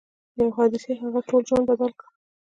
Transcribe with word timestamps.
یوې 0.37 0.49
حادثې 0.57 0.91
د 0.97 0.99
هغه 1.03 1.19
ټول 1.29 1.41
ژوند 1.49 1.65
بدل 1.69 1.91
کړ 1.99 2.07